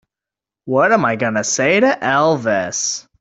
What 0.65 0.91
am 0.93 1.05
I 1.05 1.15
going 1.15 1.35
to 1.35 1.43
say 1.43 1.79
to 1.79 1.95
Elvis? 2.01 3.07